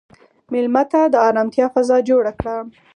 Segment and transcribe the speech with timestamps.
[0.51, 2.55] مېلمه ته د ارامتیا فضا جوړ کړه.